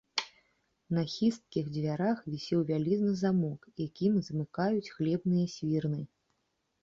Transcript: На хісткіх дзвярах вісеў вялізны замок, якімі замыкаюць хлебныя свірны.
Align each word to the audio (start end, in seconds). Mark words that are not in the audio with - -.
На 0.97 1.01
хісткіх 1.15 1.65
дзвярах 1.75 2.17
вісеў 2.31 2.63
вялізны 2.71 3.13
замок, 3.23 3.61
якімі 3.87 4.19
замыкаюць 4.29 4.91
хлебныя 4.99 5.45
свірны. 5.57 6.01